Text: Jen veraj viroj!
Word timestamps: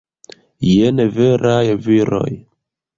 Jen 0.69 1.05
veraj 1.19 1.63
viroj! 1.87 2.29